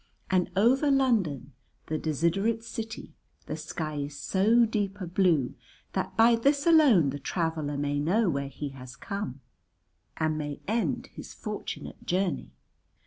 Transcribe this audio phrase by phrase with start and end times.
[0.31, 1.53] And over London
[1.85, 3.13] the desiderate city
[3.45, 5.53] the sky is so deep a blue
[5.93, 9.41] that by this alone the traveller may know where he has come,
[10.17, 12.49] and may end his fortunate journey.